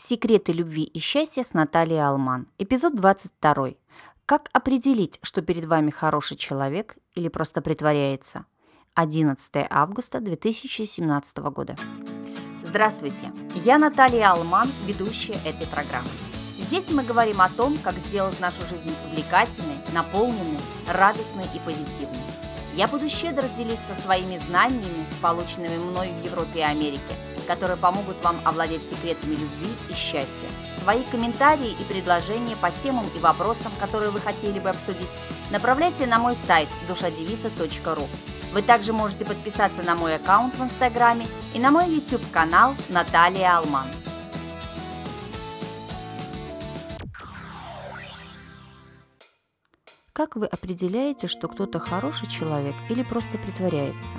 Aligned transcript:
Секреты 0.00 0.52
любви 0.52 0.84
и 0.84 1.00
счастья 1.00 1.42
с 1.42 1.54
Натальей 1.54 2.00
Алман. 2.00 2.46
Эпизод 2.56 2.94
22. 2.94 3.70
Как 4.26 4.48
определить, 4.52 5.18
что 5.22 5.42
перед 5.42 5.64
вами 5.64 5.90
хороший 5.90 6.36
человек 6.36 6.96
или 7.16 7.26
просто 7.26 7.62
притворяется? 7.62 8.44
11 8.94 9.66
августа 9.68 10.20
2017 10.20 11.38
года. 11.38 11.74
Здравствуйте, 12.62 13.32
я 13.56 13.76
Наталья 13.76 14.30
Алман, 14.30 14.70
ведущая 14.86 15.40
этой 15.44 15.66
программы. 15.66 16.10
Здесь 16.56 16.88
мы 16.90 17.02
говорим 17.02 17.40
о 17.40 17.48
том, 17.48 17.76
как 17.78 17.98
сделать 17.98 18.38
нашу 18.38 18.64
жизнь 18.68 18.94
увлекательной, 19.10 19.78
наполненной, 19.92 20.60
радостной 20.86 21.46
и 21.56 21.58
позитивной. 21.66 22.22
Я 22.74 22.86
буду 22.86 23.08
щедро 23.08 23.48
делиться 23.48 23.96
своими 23.96 24.36
знаниями, 24.36 25.08
полученными 25.20 25.76
мной 25.76 26.12
в 26.12 26.24
Европе 26.24 26.60
и 26.60 26.62
Америке– 26.62 27.16
которые 27.48 27.78
помогут 27.78 28.22
вам 28.22 28.40
овладеть 28.44 28.86
секретами 28.86 29.32
любви 29.32 29.74
и 29.88 29.94
счастья. 29.94 30.48
Свои 30.78 31.02
комментарии 31.04 31.70
и 31.70 31.84
предложения 31.84 32.54
по 32.56 32.70
темам 32.70 33.06
и 33.16 33.18
вопросам, 33.18 33.72
которые 33.80 34.10
вы 34.10 34.20
хотели 34.20 34.60
бы 34.60 34.68
обсудить, 34.68 35.08
направляйте 35.50 36.06
на 36.06 36.18
мой 36.18 36.36
сайт 36.36 36.68
душадевица.ру. 36.86 38.06
Вы 38.52 38.62
также 38.62 38.92
можете 38.92 39.24
подписаться 39.24 39.82
на 39.82 39.94
мой 39.94 40.16
аккаунт 40.16 40.54
в 40.56 40.62
Инстаграме 40.62 41.26
и 41.54 41.58
на 41.58 41.70
мой 41.70 41.88
YouTube-канал 41.88 42.76
Наталья 42.90 43.56
Алман. 43.56 43.88
Как 50.12 50.36
вы 50.36 50.46
определяете, 50.46 51.28
что 51.28 51.48
кто-то 51.48 51.78
хороший 51.78 52.26
человек 52.26 52.74
или 52.90 53.02
просто 53.02 53.38
притворяется? 53.38 54.16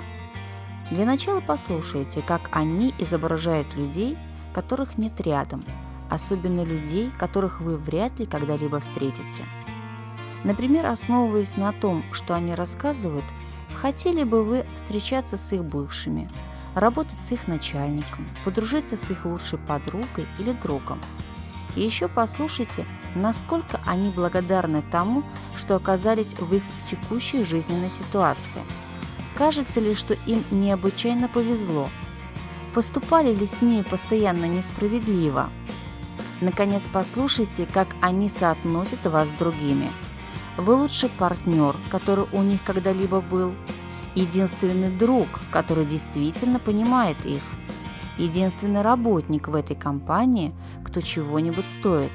Для 0.90 1.06
начала 1.06 1.40
послушайте, 1.40 2.20
как 2.20 2.48
они 2.50 2.92
изображают 2.98 3.76
людей, 3.76 4.18
которых 4.52 4.98
нет 4.98 5.20
рядом, 5.20 5.64
особенно 6.10 6.64
людей, 6.64 7.12
которых 7.16 7.60
вы 7.60 7.76
вряд 7.76 8.18
ли 8.18 8.26
когда-либо 8.26 8.80
встретите. 8.80 9.44
Например, 10.42 10.86
основываясь 10.86 11.56
на 11.56 11.72
том, 11.72 12.02
что 12.10 12.34
они 12.34 12.56
рассказывают, 12.56 13.24
хотели 13.80 14.24
бы 14.24 14.42
вы 14.42 14.66
встречаться 14.74 15.36
с 15.36 15.52
их 15.52 15.64
бывшими, 15.64 16.28
работать 16.74 17.20
с 17.20 17.30
их 17.30 17.46
начальником, 17.46 18.26
подружиться 18.44 18.96
с 18.96 19.10
их 19.12 19.26
лучшей 19.26 19.60
подругой 19.60 20.26
или 20.40 20.50
другом. 20.50 21.00
И 21.76 21.82
еще 21.82 22.08
послушайте, 22.08 22.84
насколько 23.14 23.78
они 23.86 24.10
благодарны 24.10 24.82
тому, 24.90 25.22
что 25.56 25.76
оказались 25.76 26.34
в 26.34 26.52
их 26.52 26.64
текущей 26.90 27.44
жизненной 27.44 27.90
ситуации– 27.90 28.62
Кажется 29.40 29.80
ли, 29.80 29.94
что 29.94 30.12
им 30.26 30.44
необычайно 30.50 31.26
повезло? 31.26 31.88
Поступали 32.74 33.34
ли 33.34 33.46
с 33.46 33.62
ней 33.62 33.82
постоянно 33.82 34.44
несправедливо? 34.44 35.48
Наконец, 36.42 36.82
послушайте, 36.92 37.66
как 37.72 37.88
они 38.02 38.28
соотносят 38.28 39.06
вас 39.06 39.28
с 39.28 39.38
другими. 39.38 39.90
Вы 40.58 40.74
лучший 40.74 41.08
партнер, 41.08 41.74
который 41.90 42.26
у 42.34 42.42
них 42.42 42.62
когда-либо 42.64 43.22
был. 43.22 43.54
Единственный 44.14 44.94
друг, 44.94 45.26
который 45.50 45.86
действительно 45.86 46.58
понимает 46.58 47.16
их. 47.24 47.40
Единственный 48.18 48.82
работник 48.82 49.48
в 49.48 49.54
этой 49.54 49.74
компании, 49.74 50.52
кто 50.84 51.00
чего-нибудь 51.00 51.66
стоит. 51.66 52.12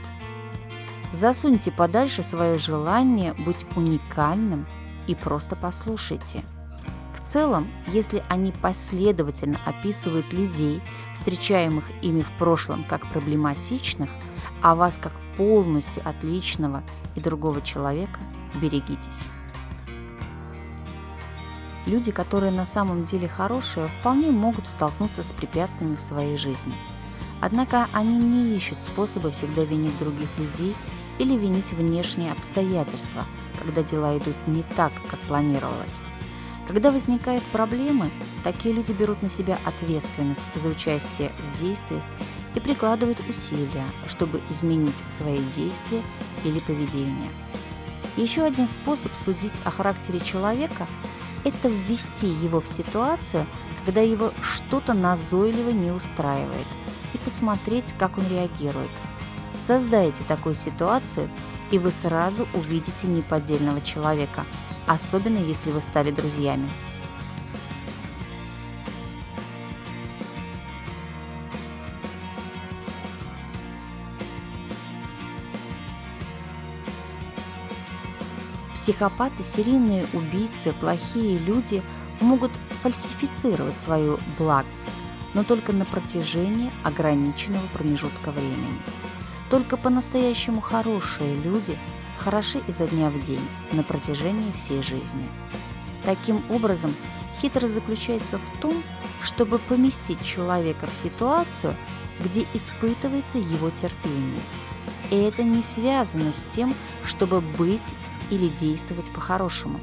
Засуньте 1.11 1.71
подальше 1.71 2.21
свое 2.21 2.59
желание 2.59 3.33
быть 3.33 3.65
уникальным 3.75 4.67
и 5.07 5.15
просто 5.15 5.55
послушайте– 5.55 6.43
целом, 7.25 7.67
если 7.87 8.23
они 8.29 8.51
последовательно 8.51 9.59
описывают 9.65 10.31
людей, 10.31 10.81
встречаемых 11.13 11.83
ими 12.01 12.21
в 12.21 12.31
прошлом 12.37 12.83
как 12.83 13.05
проблематичных, 13.07 14.09
а 14.61 14.75
вас 14.75 14.97
как 15.01 15.13
полностью 15.37 16.07
отличного 16.07 16.83
и 17.15 17.19
другого 17.19 17.61
человека, 17.61 18.19
берегитесь. 18.55 19.23
Люди, 21.85 22.11
которые 22.11 22.51
на 22.51 22.65
самом 22.65 23.05
деле 23.05 23.27
хорошие, 23.27 23.87
вполне 23.87 24.31
могут 24.31 24.67
столкнуться 24.67 25.23
с 25.23 25.31
препятствиями 25.31 25.95
в 25.95 26.01
своей 26.01 26.35
жизни. 26.35 26.73
Однако 27.41 27.87
они 27.93 28.17
не 28.17 28.55
ищут 28.55 28.81
способа 28.81 29.29
всегда 29.29 29.63
винить 29.63 29.97
других 29.99 30.29
людей 30.39 30.75
или 31.19 31.37
винить 31.37 31.73
внешние 31.73 32.31
обстоятельства, 32.31 33.25
когда 33.59 33.83
дела 33.83 34.17
идут 34.17 34.35
не 34.47 34.63
так, 34.75 34.91
как 35.09 35.19
планировалось. 35.21 36.01
Когда 36.67 36.91
возникают 36.91 37.43
проблемы, 37.45 38.09
такие 38.43 38.73
люди 38.73 38.91
берут 38.91 39.21
на 39.21 39.29
себя 39.29 39.57
ответственность 39.65 40.49
за 40.55 40.69
участие 40.69 41.31
в 41.53 41.59
действиях 41.59 42.01
и 42.55 42.59
прикладывают 42.59 43.19
усилия, 43.29 43.85
чтобы 44.07 44.41
изменить 44.49 44.97
свои 45.09 45.39
действия 45.55 46.01
или 46.43 46.59
поведение. 46.59 47.29
Еще 48.17 48.43
один 48.43 48.67
способ 48.67 49.13
судить 49.15 49.61
о 49.63 49.71
характере 49.71 50.19
человека– 50.19 50.87
это 51.43 51.69
ввести 51.69 52.27
его 52.27 52.61
в 52.61 52.67
ситуацию, 52.67 53.45
когда 53.85 54.01
его 54.01 54.31
что-то 54.41 54.93
назойливо 54.93 55.69
не 55.69 55.91
устраивает, 55.91 56.67
и 57.13 57.17
посмотреть, 57.19 57.93
как 57.99 58.17
он 58.17 58.27
реагирует. 58.27 58.89
Создайте 59.67 60.23
такую 60.23 60.55
ситуацию, 60.55 61.29
и 61.71 61.79
вы 61.79 61.91
сразу 61.91 62.47
увидите 62.53 63.07
неподдельного 63.07 63.81
человека– 63.81 64.45
особенно 64.87 65.37
если 65.37 65.71
вы 65.71 65.81
стали 65.81 66.11
друзьями. 66.11 66.69
Психопаты, 78.73 79.43
серийные 79.43 80.05
убийцы, 80.13 80.71
плохие 80.73 81.39
люди 81.39 81.81
могут 82.21 82.51
фальсифицировать 82.83 83.79
свою 83.79 84.19
благость, 84.37 84.85
но 85.33 85.43
только 85.43 85.73
на 85.73 85.85
протяжении 85.85 86.71
ограниченного 86.83 87.65
промежутка 87.73 88.29
времени. 88.29 88.79
Только 89.49 89.77
по-настоящему 89.77 90.61
хорошие 90.61 91.35
люди– 91.35 91.77
хороши 92.17 92.63
изо 92.67 92.87
дня 92.87 93.09
в 93.09 93.23
день 93.23 93.47
на 93.71 93.83
протяжении 93.83 94.51
всей 94.51 94.81
жизни. 94.81 95.27
Таким 96.03 96.43
образом, 96.49 96.93
хитрость 97.39 97.73
заключается 97.73 98.37
в 98.37 98.59
том, 98.59 98.81
чтобы 99.21 99.59
поместить 99.59 100.23
человека 100.23 100.87
в 100.87 100.93
ситуацию, 100.93 101.75
где 102.19 102.45
испытывается 102.53 103.37
его 103.37 103.69
терпение. 103.69 104.41
И 105.11 105.15
это 105.15 105.43
не 105.43 105.61
связано 105.61 106.33
с 106.33 106.43
тем, 106.51 106.73
чтобы 107.03 107.41
быть 107.41 107.95
или 108.31 108.47
действовать 108.47 109.11
по-хорошему. 109.11 109.79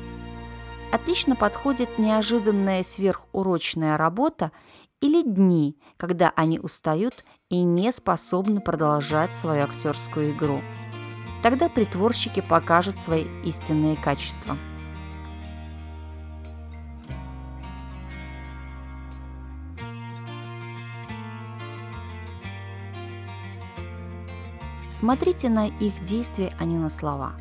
Отлично 0.90 1.36
подходит 1.36 1.98
неожиданная 1.98 2.82
сверхурочная 2.82 3.96
работа 3.96 4.52
или 5.00 5.22
дни, 5.22 5.76
когда 5.96 6.32
они 6.36 6.58
устают 6.58 7.24
и 7.52 7.62
не 7.62 7.92
способны 7.92 8.60
продолжать 8.60 9.36
свою 9.36 9.62
актерскую 9.62 10.32
игру– 10.32 10.60
Тогда 11.42 11.68
притворщики 11.68 12.40
покажут 12.40 12.98
свои 12.98 13.24
истинные 13.42 13.96
качества. 13.96 14.56
Смотрите 24.92 25.48
на 25.48 25.66
их 25.66 26.04
действия, 26.04 26.54
а 26.60 26.64
не 26.64 26.78
на 26.78 26.88
слова. 26.88 27.32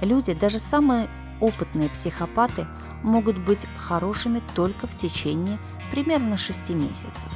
Люди, 0.00 0.34
даже 0.34 0.58
самые 0.58 1.08
опытные 1.40 1.88
психопаты, 1.88 2.66
могут 3.04 3.38
быть 3.38 3.64
хорошими 3.76 4.42
только 4.56 4.88
в 4.88 4.96
течение 4.96 5.60
примерно 5.92 6.36
6 6.36 6.70
месяцев. 6.70 7.28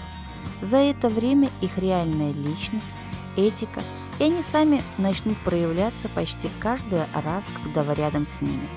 За 0.62 0.76
это 0.76 1.08
время 1.08 1.50
их 1.60 1.78
реальная 1.78 2.32
личность, 2.32 2.88
этика– 3.36 3.80
и 4.20 4.24
они 4.24 4.42
сами 4.42 4.82
начнут 4.98 5.36
проявляться 5.38 6.08
почти 6.10 6.50
каждый 6.60 7.00
раз, 7.24 7.44
когда 7.62 7.82
вы 7.82 7.94
рядом 7.94 8.26
с 8.26 8.42
ними. 8.42 8.68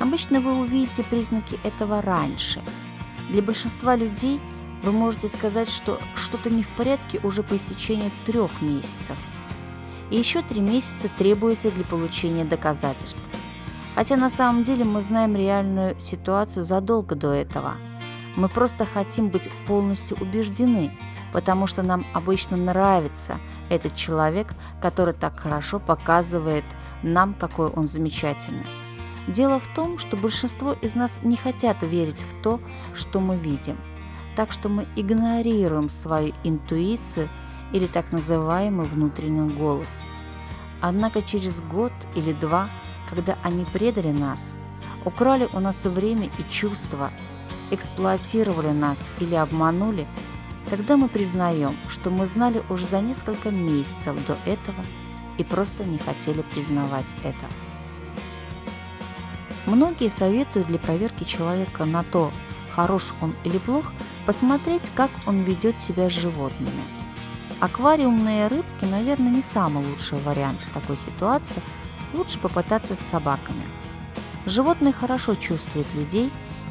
Обычно 0.00 0.40
вы 0.40 0.52
увидите 0.58 1.04
признаки 1.04 1.58
этого 1.62 2.02
раньше. 2.02 2.60
Для 3.30 3.40
большинства 3.40 3.94
людей 3.94 4.40
вы 4.82 4.90
можете 4.90 5.28
сказать, 5.28 5.68
что 5.68 6.00
что-то 6.16 6.50
не 6.50 6.64
в 6.64 6.68
порядке 6.70 7.20
уже 7.22 7.44
по 7.44 7.56
истечении 7.56 8.10
трех 8.26 8.50
месяцев. 8.60 9.16
И 10.10 10.16
еще 10.16 10.42
три 10.42 10.60
месяца 10.60 11.08
требуется 11.16 11.70
для 11.70 11.84
получения 11.84 12.44
доказательств. 12.44 13.22
Хотя 13.94 14.16
на 14.16 14.30
самом 14.30 14.64
деле 14.64 14.84
мы 14.84 15.02
знаем 15.02 15.36
реальную 15.36 15.98
ситуацию 16.00 16.64
задолго 16.64 17.14
до 17.14 17.32
этого. 17.32 17.74
Мы 18.38 18.48
просто 18.48 18.86
хотим 18.86 19.28
быть 19.28 19.50
полностью 19.66 20.16
убеждены– 20.18 20.90
потому 21.32 21.66
что 21.66 21.82
нам 21.82 22.04
обычно 22.14 22.56
нравится 22.56 23.38
этот 23.68 23.94
человек, 23.94 24.54
который 24.80 25.14
так 25.14 25.38
хорошо 25.38 25.78
показывает 25.78 26.64
нам, 27.02 27.34
какой 27.34 27.68
он 27.68 27.86
замечательный. 27.86 28.66
Дело 29.26 29.60
в 29.60 29.66
том, 29.74 29.98
что 29.98 30.16
большинство 30.16 30.72
из 30.80 30.94
нас 30.94 31.20
не 31.22 31.36
хотят 31.36 31.82
верить 31.82 32.22
в 32.22 32.42
то, 32.42 32.60
что 32.94 33.20
мы 33.20 33.36
видим. 33.36 33.76
Так 34.36 34.52
что 34.52 34.68
мы 34.68 34.86
игнорируем 34.96 35.90
свою 35.90 36.32
интуицию 36.44 37.28
или 37.72 37.86
так 37.86 38.10
называемый 38.12 38.86
внутренний 38.86 39.50
голос. 39.50 40.02
Однако 40.80 41.20
через 41.20 41.60
год 41.60 41.92
или 42.14 42.32
два, 42.32 42.68
когда 43.10 43.36
они 43.42 43.66
предали 43.66 44.12
нас, 44.12 44.54
украли 45.04 45.48
у 45.52 45.60
нас 45.60 45.84
время 45.84 46.30
и 46.38 46.50
чувства, 46.50 47.10
эксплуатировали 47.70 48.68
нас 48.68 49.10
или 49.20 49.34
обманули, 49.34 50.06
тогда 50.70 50.96
мы 50.96 51.08
признаем, 51.08 51.76
что 51.88 52.10
мы 52.10 52.26
знали 52.26 52.62
уже 52.68 52.86
за 52.86 53.00
несколько 53.00 53.50
месяцев 53.50 54.16
до 54.26 54.36
этого 54.44 54.82
и 55.38 55.44
просто 55.44 55.84
не 55.84 55.98
хотели 55.98 56.42
признавать 56.42 57.06
это. 57.22 57.46
Многие 59.66 60.10
советуют 60.10 60.68
для 60.68 60.78
проверки 60.78 61.24
человека 61.24 61.84
на 61.84 62.02
то, 62.02 62.30
хорош 62.74 63.12
он 63.20 63.34
или 63.44 63.58
плох, 63.58 63.92
посмотреть, 64.24 64.90
как 64.94 65.10
он 65.26 65.42
ведет 65.42 65.76
себя 65.76 66.08
с 66.08 66.12
животными. 66.12 66.82
Аквариумные 67.60 68.46
рыбки, 68.46 68.84
наверное, 68.84 69.30
не 69.30 69.42
самый 69.42 69.84
лучший 69.84 70.18
вариант 70.20 70.60
в 70.60 70.72
такой 70.72 70.96
ситуации. 70.96 71.60
Лучше 72.14 72.38
попытаться 72.38 72.94
с 72.94 73.00
собаками. 73.00 73.64
Животные 74.46 74.92
хорошо 74.92 75.34
чувствуют 75.34 75.92
людей 75.94 76.30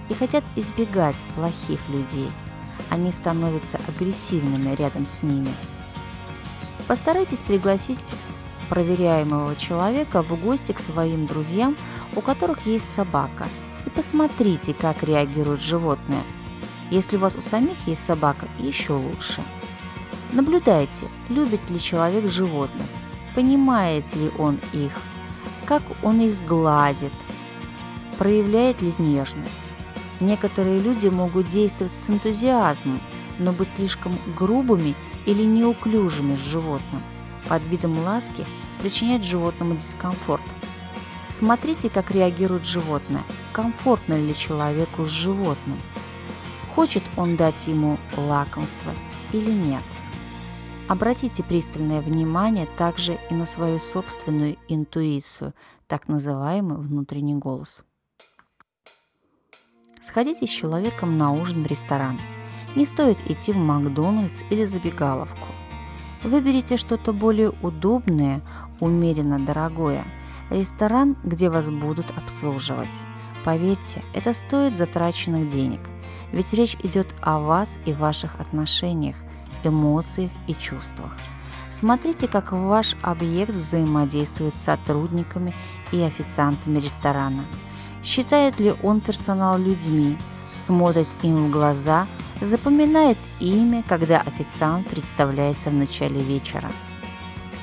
и 0.10 0.14
хотят 0.14 0.44
избегать 0.56 1.18
плохих 1.36 1.80
людей. 1.90 2.32
Они 2.90 3.12
становятся 3.12 3.80
агрессивными 3.88 4.76
рядом 4.76 5.06
с 5.06 5.24
ними. 5.24 5.54
Постарайтесь 6.88 7.42
пригласить 7.42 8.16
проверяемого 8.70 9.56
человека 9.56 10.22
в 10.22 10.40
гости 10.42 10.72
к 10.72 10.80
своим 10.80 11.26
друзьям, 11.26 11.76
у 12.16 12.22
которых 12.22 12.66
есть 12.66 12.92
собака, 12.94 13.46
и 13.86 13.90
посмотрите, 13.90 14.74
как 14.74 15.04
реагируют 15.04 15.62
животные. 15.62 16.22
Если 16.90 17.18
у 17.18 17.20
вас 17.20 17.36
у 17.36 17.42
самих 17.42 17.76
есть 17.86 18.06
собака, 18.06 18.48
еще 18.60 18.94
лучше. 18.94 19.42
Наблюдайте, 20.32 21.08
любит 21.30 21.70
ли 21.70 21.80
человек 21.80 22.30
животных, 22.30 22.86
понимает 23.36 24.04
ли 24.16 24.32
он 24.38 24.60
их, 24.74 24.92
как 25.66 25.84
он 26.04 26.22
их 26.22 26.46
гладит, 26.46 27.14
проявляет 28.18 28.82
ли 28.82 28.94
нежность. 28.98 29.72
Некоторые 30.20 30.80
люди 30.80 31.08
могут 31.08 31.48
действовать 31.50 31.96
с 31.96 32.10
энтузиазмом, 32.10 33.02
но 33.40 33.52
быть 33.52 33.70
слишком 33.70 34.18
грубыми 34.38 34.96
или 35.26 35.44
неуклюжими 35.44 36.36
с 36.36 36.40
животным– 36.40 37.04
под 37.48 37.64
видом 37.64 37.98
ласки 38.00 38.46
причинять 38.80 39.24
животному 39.24 39.76
дискомфорт. 39.76 40.44
Смотрите, 41.30 41.90
как 41.90 42.12
реагирует 42.12 42.66
животное, 42.66 43.24
комфортно 43.52 44.14
ли 44.14 44.36
человеку 44.36 45.06
с 45.06 45.10
животным, 45.10 45.78
хочет 46.74 47.04
он 47.16 47.36
дать 47.36 47.68
ему 47.68 47.98
лакомство 48.16 48.94
или 49.34 49.52
нет. 49.52 49.84
Обратите 50.88 51.44
пристальное 51.44 52.02
внимание 52.02 52.66
также 52.78 53.20
и 53.30 53.34
на 53.34 53.46
свою 53.46 53.80
собственную 53.80 54.58
интуицию, 54.70 55.54
так 55.88 56.08
называемый 56.08 56.78
внутренний 56.78 57.36
голос. 57.36 57.84
Сходите 60.08 60.48
с 60.48 60.50
человеком 60.50 61.18
на 61.18 61.34
ужин 61.34 61.64
в 61.64 61.68
ресторан. 61.68 62.18
Не 62.78 62.86
стоит 62.86 63.18
идти 63.30 63.52
в 63.52 63.58
Макдональдс 63.58 64.44
или 64.50 64.64
забегаловку. 64.64 65.50
Выберите 66.24 66.78
что-то 66.78 67.12
более 67.12 67.52
удобное, 67.62 68.40
умеренно 68.80 69.38
дорогое. 69.38 70.06
Ресторан, 70.50 71.18
где 71.26 71.50
вас 71.50 71.68
будут 71.68 72.06
обслуживать. 72.16 72.88
Поверьте, 73.44 74.02
это 74.14 74.34
стоит 74.34 74.78
затраченных 74.78 75.50
денег. 75.50 75.82
Ведь 76.32 76.54
речь 76.54 76.78
идет 76.84 77.14
о 77.20 77.42
вас 77.42 77.78
и 77.86 77.92
ваших 77.92 78.40
отношениях, 78.40 79.18
эмоциях 79.66 80.32
и 80.48 80.54
чувствах. 80.54 81.12
Смотрите, 81.70 82.30
как 82.30 82.54
ваш 82.54 82.96
объект 83.02 83.52
взаимодействует 83.52 84.56
с 84.56 84.62
сотрудниками 84.62 85.54
и 85.92 86.00
официантами 86.00 86.80
ресторана. 86.80 87.44
Считает 88.08 88.60
ли 88.60 88.74
он 88.84 89.02
персонал 89.02 89.60
людьми, 89.60 90.18
смотрит 90.54 91.08
им 91.24 91.48
в 91.48 91.52
глаза– 91.52 92.08
запоминает 92.42 93.18
имя, 93.40 93.84
когда 93.88 94.20
официант 94.22 94.88
представляется 94.88 95.70
в 95.70 95.74
начале 95.74 96.22
вечера, 96.22 96.72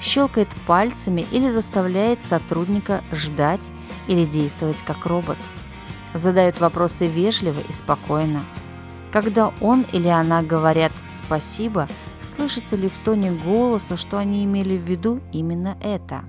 щелкает 0.00 0.48
пальцами 0.66 1.26
или 1.30 1.48
заставляет 1.48 2.24
сотрудника 2.24 3.02
ждать 3.12 3.66
или 4.06 4.24
действовать 4.24 4.78
как 4.84 5.06
робот, 5.06 5.38
задает 6.12 6.60
вопросы 6.60 7.06
вежливо 7.06 7.60
и 7.68 7.72
спокойно. 7.72 8.44
Когда 9.12 9.52
он 9.60 9.84
или 9.92 10.08
она 10.08 10.42
говорят 10.42 10.92
«спасибо», 11.10 11.88
слышится 12.20 12.74
ли 12.74 12.88
в 12.88 12.98
тоне 13.04 13.30
голоса, 13.30 13.96
что 13.96 14.18
они 14.18 14.44
имели 14.44 14.76
в 14.76 14.82
виду 14.82 15.20
именно 15.32 15.76
это? 15.80 16.22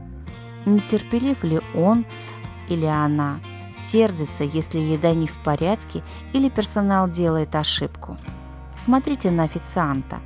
Нетерпелив 0.65 1.43
ли 1.43 1.61
он 1.73 2.05
или 2.69 2.85
она? 2.85 3.39
Сердится, 3.75 4.45
если 4.45 4.79
еда 4.79 5.13
не 5.13 5.27
в 5.27 5.37
порядке 5.43 6.01
или 6.31 6.47
персонал 6.47 7.09
делает 7.09 7.55
ошибку. 7.55 8.15
Смотрите 8.77 9.31
на 9.31 9.43
официанта. 9.43 10.19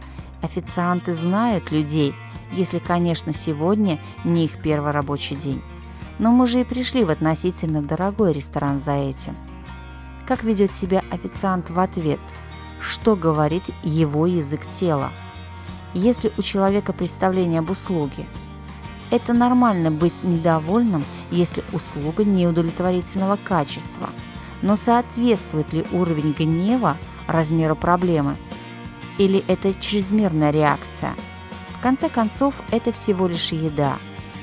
Официанты 0.44 1.14
знают 1.14 1.72
людей, 1.72 2.14
если, 2.52 2.78
конечно, 2.78 3.34
сегодня 3.34 4.00
не 4.24 4.46
их 4.46 4.62
первый 4.62 4.92
рабочий 4.92 5.36
день. 5.36 5.64
Но 6.20 6.32
мы 6.32 6.46
же 6.46 6.62
и 6.62 6.64
пришли 6.64 7.04
в 7.04 7.10
относительно 7.10 7.82
дорогой 7.82 8.34
ресторан 8.34 8.80
за 8.80 8.94
этим. 8.94 9.36
Как 10.28 10.44
ведет 10.44 10.76
себя 10.76 11.02
официант 11.10 11.72
в 11.72 11.80
ответ? 11.80 12.20
Что 12.80 13.16
говорит 13.16 13.64
его 13.82 14.28
язык 14.28 14.62
тела? 14.70 15.10
Если 15.96 16.32
у 16.38 16.44
человека 16.44 16.94
представление 16.94 17.60
об 17.60 17.72
услуге, 17.72 18.28
это 19.12 19.34
нормально 19.34 19.92
быть 19.92 20.14
недовольным, 20.24 21.04
если 21.32 21.64
услуга 21.72 22.24
неудовлетворительного 22.24 23.38
качества. 23.44 24.10
Но 24.62 24.76
соответствует 24.76 25.72
ли 25.74 25.86
уровень 25.92 26.36
гнева 26.38 26.98
размеру 27.28 27.76
проблемы. 27.76 28.36
Или 29.18 29.44
это 29.48 29.74
чрезмерная 29.74 30.52
реакция? 30.52 31.14
В 31.78 31.82
конце 31.82 32.10
концов, 32.10 32.56
это 32.72 32.92
всего 32.92 33.28
лишь 33.28 33.52
еда. 33.52 33.98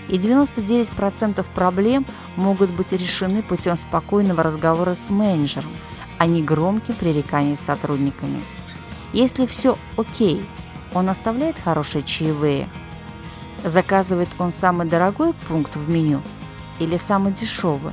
И 0.09 0.17
99% 0.17 1.45
проблем 1.55 2.07
могут 2.37 2.71
быть 2.71 2.93
решены 2.93 3.43
путем 3.43 3.77
спокойного 3.77 4.43
разговора 4.43 4.95
с 4.95 5.11
менеджером, 5.11 5.71
а 6.19 6.27
не 6.27 6.43
громким 6.43 6.95
пререканием 6.95 7.57
с 7.57 7.61
сотрудниками. 7.61 8.41
Если 9.13 9.47
все 9.47 9.77
окей, 9.97 10.45
он 10.95 11.09
оставляет 11.09 11.57
хорошие 11.59 12.03
чаевые. 12.03 12.69
Заказывает 13.65 14.29
он 14.39 14.51
самый 14.53 14.87
дорогой 14.87 15.33
пункт 15.49 15.77
в 15.77 15.89
меню 15.89 16.23
или 16.79 16.97
самый 16.97 17.33
дешевый? 17.33 17.93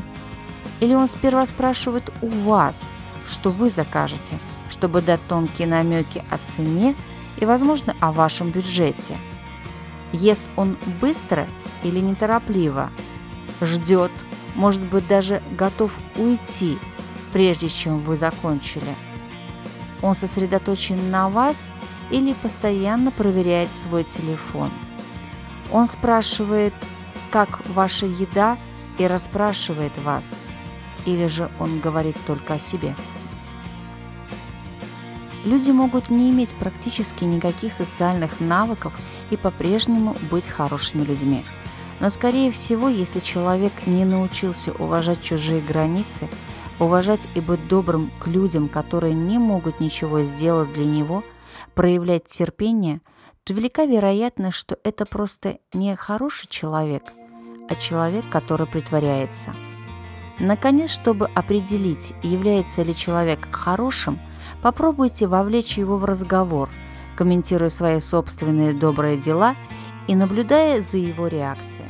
Или 0.79 0.93
он 0.93 1.07
сперва 1.07 1.45
спрашивает 1.45 2.11
у 2.21 2.27
вас, 2.27 2.91
что 3.27 3.49
вы 3.49 3.69
закажете– 3.69 4.38
чтобы 4.73 5.01
дать 5.01 5.21
тонкие 5.27 5.67
намеки 5.67 6.23
о 6.31 6.38
цене 6.38 6.95
и, 7.38 7.45
возможно, 7.45 7.95
о 7.99 8.11
вашем 8.11 8.49
бюджете. 8.49 9.15
Ест 10.11 10.41
он 10.55 10.77
быстро 10.99 11.47
или 11.83 11.99
неторопливо? 11.99 12.89
Ждет, 13.61 14.11
может 14.55 14.81
быть, 14.81 15.07
даже 15.07 15.41
готов 15.57 15.97
уйти, 16.15 16.77
прежде 17.31 17.69
чем 17.69 17.99
вы 17.99 18.17
закончили. 18.17 18.95
Он 20.01 20.15
сосредоточен 20.15 21.11
на 21.11 21.29
вас 21.29 21.71
или 22.09 22.33
постоянно 22.33 23.11
проверяет 23.11 23.69
свой 23.73 24.03
телефон. 24.03 24.69
Он 25.73 25.87
спрашивает, 25.87 26.73
как 27.31 27.67
ваша 27.69 28.05
еда, 28.05 28.57
и 28.99 29.07
расспрашивает 29.07 29.97
вас, 29.97 30.39
или 31.05 31.25
же 31.25 31.49
он 31.59 31.79
говорит 31.79 32.15
только 32.27 32.53
о 32.53 32.59
себе. 32.59 32.95
Люди 35.43 35.71
могут 35.71 36.11
не 36.11 36.29
иметь 36.29 36.53
практически 36.53 37.23
никаких 37.23 37.73
социальных 37.73 38.39
навыков 38.39 38.93
и 39.31 39.35
по-прежнему 39.35 40.15
быть 40.29 40.47
хорошими 40.47 41.03
людьми. 41.03 41.43
Но, 41.99 42.11
скорее 42.11 42.51
всего, 42.51 42.87
если 42.87 43.19
человек 43.19 43.73
не 43.87 44.05
научился 44.05 44.71
уважать 44.73 45.21
чужие 45.23 45.59
границы, 45.59 46.29
уважать 46.79 47.27
и 47.33 47.41
быть 47.41 47.67
добрым 47.67 48.11
к 48.19 48.27
людям, 48.27 48.69
которые 48.69 49.15
не 49.15 49.39
могут 49.39 49.79
ничего 49.79 50.21
сделать 50.21 50.71
для 50.71 50.85
него, 50.85 51.23
проявлять 51.73 52.25
терпение, 52.25 53.01
то 53.43 53.53
велика 53.53 53.85
вероятность, 53.85 54.57
что 54.57 54.77
это 54.83 55.05
просто 55.05 55.57
не 55.73 55.95
хороший 55.95 56.47
человек, 56.47 57.03
а 57.69 57.75
человек, 57.75 58.25
который 58.31 58.67
притворяется. 58.67 59.53
Наконец, 60.39 60.89
чтобы 60.89 61.27
определить, 61.35 62.13
является 62.23 62.83
ли 62.83 62.95
человек 62.95 63.47
хорошим– 63.51 64.19
Попробуйте 64.63 65.27
вовлечь 65.27 65.77
его 65.77 65.97
в 65.97 66.05
разговор, 66.05 66.69
комментируя 67.17 67.67
свои 67.67 68.00
собственные 68.00 68.73
добрые 68.73 69.17
дела 69.17 69.55
и 70.07 70.15
наблюдая 70.15 70.81
за 70.81 70.97
его 70.97 71.27
реакцией. 71.27 71.89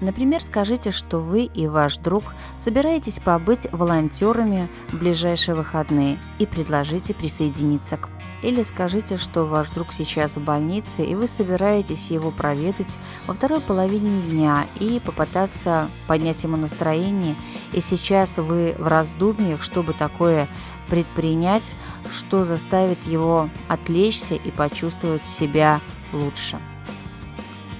Например, 0.00 0.40
скажите, 0.40 0.92
что 0.92 1.18
вы 1.18 1.46
и 1.46 1.66
ваш 1.66 1.96
друг 1.96 2.22
собираетесь 2.56 3.18
побыть 3.18 3.66
волонтерами 3.72 4.68
в 4.90 4.98
ближайшие 4.98 5.56
выходные 5.56 6.18
и 6.38 6.46
предложите 6.46 7.12
присоединиться 7.12 7.96
к 7.96 8.08
Или 8.46 8.62
скажите, 8.62 9.16
что 9.16 9.44
ваш 9.44 9.70
друг 9.70 9.92
сейчас 9.92 10.36
в 10.36 10.40
больнице, 10.40 11.04
и 11.04 11.16
вы 11.16 11.26
собираетесь 11.26 12.12
его 12.12 12.30
проведать 12.30 12.96
во 13.26 13.34
второй 13.34 13.60
половине 13.60 14.22
дня 14.22 14.68
и 14.78 15.00
попытаться 15.04 15.88
поднять 16.06 16.44
ему 16.44 16.56
настроение, 16.56 17.34
и 17.72 17.80
сейчас 17.80 18.38
вы 18.38 18.76
в 18.78 18.86
раздумьях, 18.86 19.64
чтобы 19.64 19.94
такое 19.94 20.46
предпринять, 20.88 21.74
что 22.12 22.44
заставит 22.44 23.04
его 23.04 23.50
отвлечься 23.66 24.36
и 24.36 24.52
почувствовать 24.52 25.24
себя 25.24 25.80
лучше. 26.12 26.60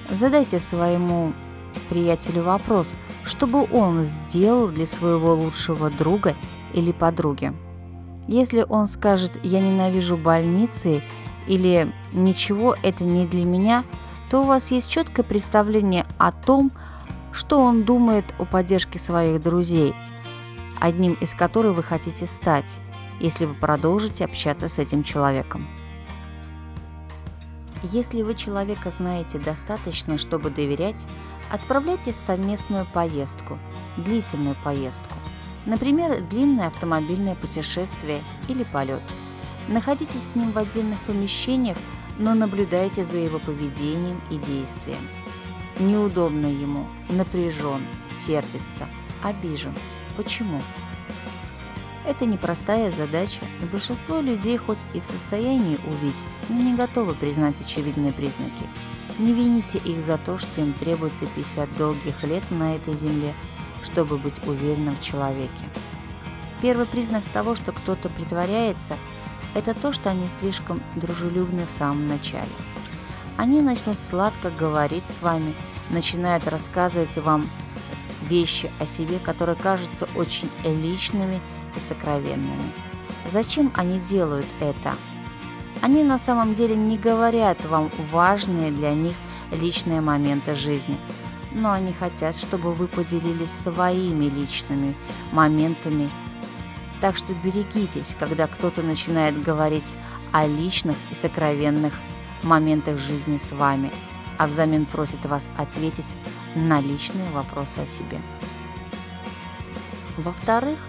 Задайте 0.09 0.59
своему 0.59 1.31
приятелю 1.87 2.43
вопрос, 2.43 2.93
что 3.23 3.47
бы 3.47 3.65
он 3.71 4.03
сделал 4.03 4.67
для 4.67 4.85
своего 4.85 5.33
лучшего 5.33 5.89
друга 5.89 6.35
или 6.73 6.91
подруги. 6.91 7.53
Если 8.27 8.65
он 8.67 8.87
скажет 8.87 9.39
«я 9.43 9.61
ненавижу 9.61 10.17
больницы» 10.17 11.01
или 11.47 11.91
«ничего, 12.11 12.75
это 12.83 13.05
не 13.05 13.25
для 13.25 13.45
меня», 13.45 13.85
то 14.29 14.41
у 14.41 14.45
вас 14.45 14.71
есть 14.71 14.89
четкое 14.89 15.23
представление 15.23 16.05
о 16.17 16.33
том, 16.33 16.71
что 17.31 17.61
он 17.61 17.83
думает 17.83 18.25
о 18.37 18.45
поддержке 18.45 18.99
своих 18.99 19.41
друзей, 19.41 19.93
одним 20.81 21.13
из 21.13 21.33
которых 21.33 21.77
вы 21.77 21.83
хотите 21.83 22.25
стать, 22.25 22.81
если 23.21 23.45
вы 23.45 23.53
продолжите 23.53 24.25
общаться 24.25 24.67
с 24.67 24.77
этим 24.77 25.03
человеком. 25.03 25.65
Если 27.83 28.23
вы 28.23 28.33
человека 28.33 28.91
знаете 28.91 29.37
достаточно, 29.37 30.17
чтобы 30.17 30.49
доверять, 30.49 31.07
отправляйтесь 31.49 32.15
в 32.15 32.25
совместную 32.25 32.85
поездку, 32.85 33.57
длительную 33.95 34.57
поездку– 34.65 35.13
Например, 35.67 36.21
длинное 36.21 36.67
автомобильное 36.67 37.35
путешествие 37.35 38.21
или 38.47 38.63
полет. 38.63 39.01
Находитесь 39.67 40.29
с 40.29 40.35
ним 40.35 40.51
в 40.51 40.57
отдельных 40.57 40.97
помещениях, 41.01 41.77
но 42.17 42.33
наблюдайте 42.33 43.03
за 43.03 43.17
его 43.17 43.37
поведением 43.37 44.21
и 44.31 44.37
действием. 44.37 45.05
Неудобно 45.77 46.45
ему, 46.47 46.87
напряжен, 47.09 47.81
сердится, 48.09 48.87
обижен. 49.21 49.75
Почему? 50.15 50.61
Это 52.05 52.25
непростая 52.25 52.89
задача, 52.89 53.41
и 53.61 53.65
большинство 53.65 54.21
людей 54.21 54.55
хоть 54.55 54.79
и 54.93 55.01
в 55.01 55.03
состоянии 55.03 55.77
увидеть, 55.85 56.37
но 56.47 56.61
не 56.61 56.75
готовы 56.75 57.13
признать 57.13 57.59
очевидные 57.59 58.13
признаки. 58.13 58.63
Не 59.19 59.33
вините 59.33 59.79
их 59.79 60.01
за 60.01 60.17
то, 60.17 60.37
что 60.37 60.61
им 60.61 60.71
требуется 60.71 61.25
50 61.35 61.77
долгих 61.77 62.23
лет 62.23 62.43
на 62.51 62.77
этой 62.77 62.95
земле– 62.95 63.33
чтобы 63.87 64.17
быть 64.17 64.45
уверенным 64.45 64.95
в 64.95 65.01
человеке. 65.01 65.65
Первый 66.61 66.85
признак 66.85 67.23
того, 67.33 67.55
что 67.55 67.71
кто-то 67.71 68.09
притворяется, 68.09 68.97
это 69.55 69.73
то, 69.73 69.91
что 69.93 70.09
они 70.09 70.27
слишком 70.39 70.81
дружелюбны 70.95 71.65
в 71.65 71.71
самом 71.71 72.07
начале. 72.07 72.49
Они 73.37 73.61
начнут 73.61 73.99
сладко 73.99 74.51
говорить 74.51 75.07
с 75.07 75.21
вами, 75.21 75.55
начинают 75.89 76.47
рассказывать 76.47 77.17
вам 77.17 77.49
вещи 78.27 78.69
о 78.79 78.85
себе, 78.85 79.19
которые 79.19 79.55
кажутся 79.55 80.07
очень 80.15 80.49
личными 80.63 81.39
и 81.75 81.79
сокровенными. 81.79 82.71
Зачем 83.29 83.71
они 83.75 83.99
делают 83.99 84.47
это? 84.59 84.95
Они 85.81 86.03
на 86.03 86.17
самом 86.17 86.55
деле 86.55 86.75
не 86.75 86.97
говорят 86.97 87.63
вам 87.65 87.91
важные 88.11 88.71
для 88.71 88.93
них 88.93 89.13
личные 89.51 90.01
моменты 90.01 90.55
жизни– 90.55 90.97
но 91.57 91.71
они 91.71 91.91
хотят, 91.91 92.37
чтобы 92.37 92.73
вы 92.73 92.87
поделились 92.87 93.51
своими 93.51 94.25
личными 94.25 94.95
моментами. 95.31 96.09
Так 97.01 97.17
что 97.17 97.33
берегитесь, 97.33 98.15
когда 98.19 98.47
кто-то 98.47 98.81
начинает 98.81 99.41
говорить 99.41 99.97
о 100.31 100.47
личных 100.47 100.95
и 101.11 101.15
сокровенных 101.15 101.93
моментах 102.43 102.97
жизни 102.97 103.37
с 103.37 103.51
вами, 103.51 103.91
а 104.37 104.47
взамен 104.47 104.85
просит 104.85 105.25
вас 105.25 105.49
ответить 105.57 106.15
на 106.55 106.79
личные 106.79 107.29
вопросы 107.31 107.79
о 107.79 107.87
себе. 107.87 108.21
Во-вторых, 110.17 110.79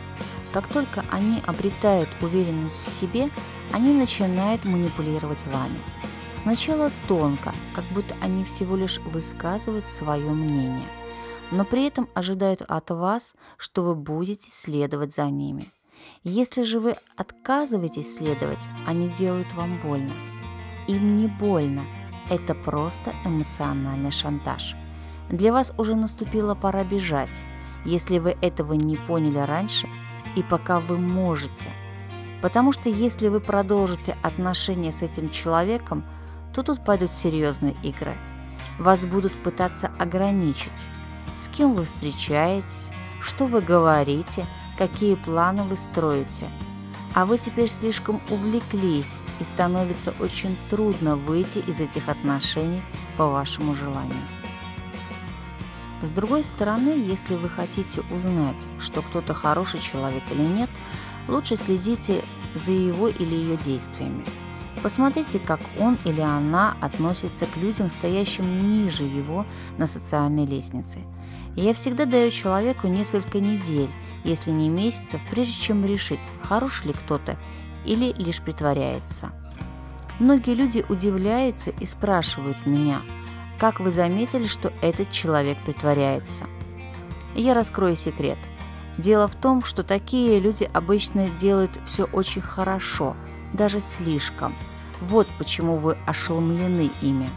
как 0.53 0.67
только 0.69 1.05
они 1.11 1.43
обретают 1.47 2.09
уверенность 2.21 2.83
в 2.83 2.89
себе, 2.89 3.31
они 3.73 3.93
начинают 3.93 4.65
манипулировать 4.65 5.45
вами– 5.47 5.81
Сначала 6.49 6.91
тонко, 7.07 7.53
как 7.75 7.85
будто 7.93 8.15
они 8.23 8.43
всего 8.43 8.75
лишь 8.75 9.01
высказывают 9.01 9.87
свое 9.87 10.31
мнение, 10.31 10.89
но 11.51 11.67
при 11.67 11.87
этом 11.87 12.09
ожидают 12.15 12.63
от 12.63 12.91
вас, 12.91 13.35
что 13.59 13.83
вы 13.83 13.95
будете 13.95 14.51
следовать 14.51 15.15
за 15.15 15.27
ними. 15.27 15.67
Если 16.25 16.63
же 16.63 16.81
вы 16.81 16.95
отказываетесь 17.19 18.17
следовать, 18.17 18.67
они 18.87 19.11
делают 19.11 19.53
вам 19.53 19.79
больно. 19.83 20.15
Им 20.87 21.19
не 21.19 21.27
больно, 21.27 21.83
это 22.31 22.55
просто 22.55 23.13
эмоциональный 23.27 24.11
шантаж. 24.11 24.75
Для 25.29 25.53
вас 25.53 25.75
уже 25.77 25.97
наступила 25.97 26.55
пора 26.55 26.83
бежать, 26.83 27.45
если 27.85 28.19
вы 28.21 28.39
этого 28.41 28.73
не 28.73 28.97
поняли 28.97 29.41
раньше 29.41 29.87
и 30.35 30.43
пока 30.43 30.81
вы 30.81 30.97
можете. 30.97 31.69
Потому 32.41 32.73
что 32.73 32.89
если 32.89 33.29
вы 33.29 33.41
продолжите 33.41 34.17
отношения 34.23 34.93
с 34.93 35.03
этим 35.03 35.29
человеком– 35.29 36.07
то 36.59 36.75
тут 36.75 36.85
пойдут 36.85 37.13
серьезные 37.13 37.77
игры. 37.85 38.17
Вас 38.81 39.07
будут 39.07 39.33
пытаться 39.45 39.93
ограничить. 39.97 40.89
С 41.37 41.47
кем 41.47 41.73
вы 41.75 41.85
встречаетесь, 41.85 42.91
что 43.21 43.47
вы 43.47 43.61
говорите, 43.61 44.45
какие 44.77 45.15
планы 45.15 45.63
вы 45.63 45.77
строите. 45.77 46.49
А 47.15 47.27
вы 47.27 47.39
теперь 47.39 47.71
слишком 47.71 48.21
увлеклись, 48.29 49.21
и 49.39 49.45
становится 49.45 50.13
очень 50.19 50.57
трудно 50.69 51.15
выйти 51.15 51.59
из 51.59 51.79
этих 51.79 52.09
отношений 52.09 52.83
по 53.17 53.29
вашему 53.29 53.77
желанию. 53.77 54.17
С 56.03 56.11
другой 56.11 56.43
стороны, 56.43 56.89
если 56.89 57.37
вы 57.37 57.49
хотите 57.49 58.01
узнать, 58.11 58.67
что 58.81 59.03
кто-то 59.03 59.33
хороший 59.33 59.79
человек 59.79 60.25
или 60.33 60.43
нет, 60.43 60.71
лучше 61.29 61.55
следите 61.55 62.25
за 62.57 62.73
его 62.73 63.07
или 63.07 63.33
ее 63.33 63.57
действиями. 63.59 64.25
Посмотрите, 64.83 65.39
как 65.39 65.61
он 65.79 65.99
или 66.05 66.21
она 66.21 66.77
относится 66.81 67.47
к 67.47 67.57
людям, 67.57 67.91
стоящим 67.91 68.69
ниже 68.69 69.03
его 69.03 69.45
на 69.77 69.87
социальной 69.87 70.47
лестнице. 70.47 71.01
Я 71.57 71.75
всегда 71.75 72.05
даю 72.05 72.31
человеку 72.31 72.87
несколько 72.87 73.41
недель, 73.41 73.91
если 74.25 74.51
не 74.51 74.69
месяцев, 74.69 75.21
прежде 75.31 75.55
чем 75.55 75.85
решить, 75.85 76.21
хорош 76.43 76.85
ли 76.85 76.93
кто-то 76.93 77.37
или 77.85 78.13
лишь 78.19 78.41
притворяется. 78.41 79.31
Многие 80.21 80.55
люди 80.55 80.85
удивляются 80.89 81.71
и 81.71 81.87
спрашивают 81.87 82.67
меня, 82.67 83.01
как 83.59 83.81
вы 83.81 83.91
заметили, 83.91 84.45
что 84.45 84.73
этот 84.83 85.11
человек 85.11 85.59
притворяется. 85.65 86.47
я 87.35 87.55
раскрою 87.55 87.97
секрет. 87.97 88.39
Дело 88.99 89.29
в 89.29 89.35
том, 89.35 89.65
что 89.65 89.85
такие 89.85 90.41
люди 90.41 90.69
обычно 90.73 91.29
делают 91.31 91.81
все 91.85 92.05
очень 92.05 92.43
хорошо– 92.43 93.17
даже 93.53 93.81
слишком. 93.81 94.55
Вот 95.01 95.27
почему 95.39 95.77
вы 95.77 95.97
ошеломлены 96.07 96.91
ими. 97.01 97.29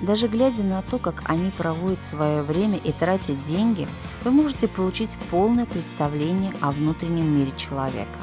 Даже 0.00 0.26
глядя 0.26 0.64
на 0.64 0.82
то, 0.82 0.98
как 0.98 1.22
они 1.26 1.50
проводят 1.50 2.02
свое 2.02 2.42
время 2.42 2.78
и 2.78 2.90
тратят 2.90 3.42
деньги, 3.44 3.86
вы 4.24 4.32
можете 4.32 4.66
получить 4.66 5.16
полное 5.30 5.64
представление 5.64 6.52
о 6.60 6.72
внутреннем 6.72 7.36
мире 7.36 7.52
человека. 7.56 8.18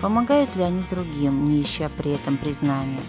Помогают 0.00 0.56
ли 0.56 0.62
они 0.62 0.82
другим, 0.88 1.48
не 1.48 1.60
ища 1.60 1.90
при 1.96 2.12
этом 2.12 2.38
признания? 2.38 3.00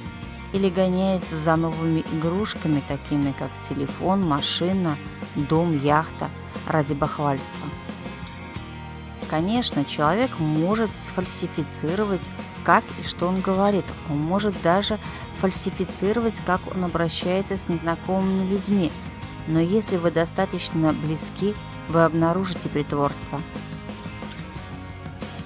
Или 0.51 0.69
гоняются 0.69 1.37
за 1.37 1.55
новыми 1.55 2.03
игрушками, 2.13 2.83
такими 2.87 3.33
как 3.39 3.49
телефон, 3.67 4.21
машина, 4.21 4.97
дом, 5.35 5.75
яхта, 5.77 6.29
ради 6.67 6.93
бахвальства? 6.93 7.67
Конечно, 9.29 9.85
человек 9.85 10.37
может 10.39 10.95
сфальсифицировать, 10.95 12.29
как 12.63 12.83
и 12.99 13.03
что 13.03 13.27
он 13.27 13.41
говорит. 13.41 13.85
Он 14.09 14.17
может 14.17 14.59
даже 14.61 14.99
фальсифицировать, 15.37 16.39
как 16.45 16.61
он 16.73 16.83
обращается 16.83 17.57
с 17.57 17.67
незнакомыми 17.69 18.49
людьми. 18.49 18.91
Но 19.47 19.59
если 19.59 19.97
вы 19.97 20.11
достаточно 20.11 20.93
близки, 20.93 21.53
вы 21.89 22.03
обнаружите 22.03 22.69
притворство. 22.69 23.41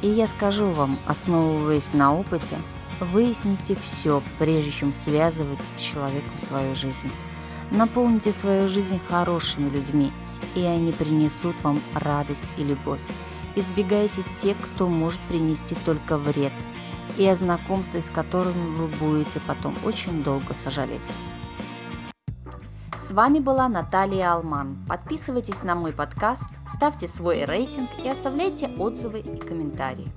И 0.01 0.07
я 0.07 0.27
скажу 0.27 0.71
вам, 0.71 0.99
основываясь 1.07 1.93
на 1.93 2.15
опыте, 2.15 2.57
выясните 2.99 3.75
все, 3.75 4.21
прежде 4.37 4.71
чем 4.71 4.93
связывать 4.93 5.59
с 5.65 5.81
человеком 5.81 6.37
свою 6.37 6.75
жизнь. 6.75 7.11
Наполните 7.71 8.31
свою 8.31 8.69
жизнь 8.69 8.99
хорошими 9.09 9.69
людьми, 9.69 10.11
и 10.55 10.61
они 10.61 10.91
принесут 10.91 11.55
вам 11.63 11.81
радость 11.95 12.45
и 12.57 12.63
любовь. 12.63 13.01
Избегайте 13.55 14.23
тех, 14.35 14.55
кто 14.57 14.87
может 14.87 15.19
принести 15.21 15.75
только 15.83 16.17
вред, 16.17 16.53
и 17.17 17.27
о 17.27 17.35
знакомстве 17.35 18.01
с 18.01 18.09
которыми 18.09 18.75
вы 18.75 18.87
будете 18.87 19.39
потом 19.39 19.75
очень 19.83 20.23
долго 20.23 20.53
сожалеть. 20.53 21.13
С 22.95 23.11
вами 23.11 23.39
была 23.39 23.69
Наталья 23.69 24.33
Алман. 24.33 24.85
Подписывайтесь 24.87 25.63
на 25.63 25.75
мой 25.75 25.93
подкаст, 25.93 26.49
ставьте 26.67 27.07
свой 27.07 27.45
рейтинг 27.45 27.89
и 28.03 28.09
оставляйте 28.09 28.67
отзывы 28.77 29.19
и 29.19 29.37
комментарии. 29.37 30.11